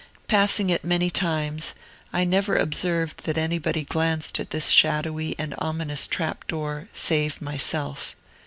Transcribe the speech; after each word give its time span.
Passing 0.27 0.71
it 0.71 0.83
many 0.83 1.11
times, 1.11 1.75
I 2.11 2.23
never 2.23 2.55
observed 2.57 3.25
that 3.25 3.37
anybody 3.37 3.83
glanced 3.83 4.39
at 4.39 4.49
this 4.49 4.69
shadowy 4.69 5.35
and 5.37 5.53
ominous 5.59 6.07
trap 6.07 6.47
door, 6.47 6.87
save 6.91 7.39
myself. 7.39 8.15